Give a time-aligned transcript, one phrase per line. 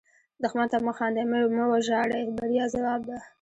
[0.43, 1.23] دښمن ته مه خاندئ،
[1.57, 3.17] مه وژاړئ– بریا یې ځواب ده